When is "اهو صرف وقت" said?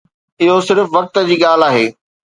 0.41-1.15